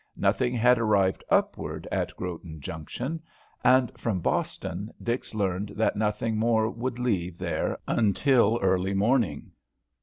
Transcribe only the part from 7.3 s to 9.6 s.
there till early morning.